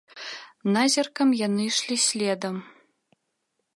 [0.75, 2.55] Назіркам яны ішлі следам.